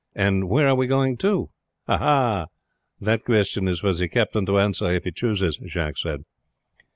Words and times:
"And 0.15 0.49
where 0.49 0.67
are 0.67 0.73
we 0.73 0.87
going 0.87 1.15
to?" 1.17 1.51
"Ah! 1.87 2.47
that 2.99 3.23
question 3.23 3.67
is 3.67 3.81
for 3.81 3.93
the 3.93 4.07
captain 4.09 4.47
to 4.47 4.57
answer 4.57 4.91
if 4.91 5.03
he 5.03 5.11
chooses," 5.11 5.59
Jacques 5.67 5.99
said. 5.99 6.23